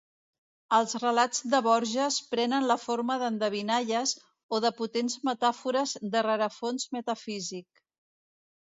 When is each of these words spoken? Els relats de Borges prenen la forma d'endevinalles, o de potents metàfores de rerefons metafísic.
Els 0.77 0.95
relats 1.03 1.43
de 1.51 1.59
Borges 1.67 2.17
prenen 2.31 2.65
la 2.71 2.77
forma 2.85 3.19
d'endevinalles, 3.25 4.15
o 4.59 4.63
de 4.67 4.75
potents 4.81 5.21
metàfores 5.31 5.95
de 6.17 6.27
rerefons 6.31 6.93
metafísic. 6.99 7.87